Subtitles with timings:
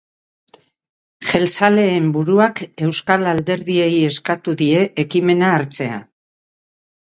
[1.31, 6.05] Jeltzaleen buruak euskal alderdiei eskatu die ekimena hartzea.